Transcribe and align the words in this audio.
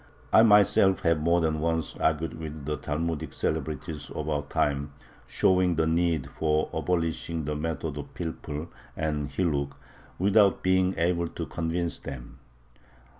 I 0.33 0.41
myself 0.41 1.01
have 1.01 1.21
more 1.21 1.41
than 1.41 1.59
once 1.59 1.95
argued 1.97 2.33
with 2.33 2.65
the 2.65 2.75
Talmudic 2.75 3.31
celebrities 3.33 4.09
of 4.09 4.29
our 4.29 4.41
time, 4.41 4.93
showing 5.27 5.75
the 5.75 5.85
need 5.85 6.27
for 6.31 6.71
abolishing 6.73 7.45
the 7.45 7.55
method 7.55 7.95
of 7.99 8.11
pilpul 8.15 8.69
and 8.97 9.29
hilluk, 9.29 9.73
without 10.17 10.63
being 10.63 10.95
able 10.97 11.27
to 11.27 11.45
convince 11.45 11.99
them. 11.99 12.39